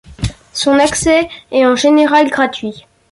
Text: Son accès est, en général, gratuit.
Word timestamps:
Son 0.53 0.79
accès 0.79 1.29
est, 1.51 1.63
en 1.67 1.75
général, 1.75 2.27
gratuit. 2.31 2.87